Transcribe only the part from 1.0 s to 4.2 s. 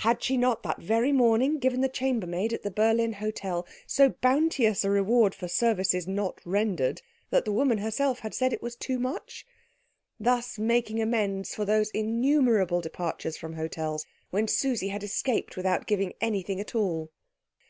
morning given the chambermaid at the Berlin hotel so